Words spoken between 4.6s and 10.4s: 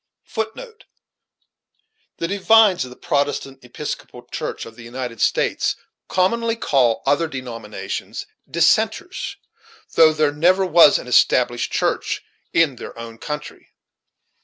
of the United States commonly call other denominations Dissenters, though there